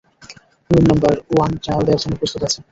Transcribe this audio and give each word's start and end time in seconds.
Room 0.69 0.85
number 0.89 1.13
one 1.29 1.51
trial 1.63 1.83
দেওয়ার 1.85 2.01
জন্য 2.03 2.13
প্রস্তুত 2.19 2.41
আছে। 2.47 2.59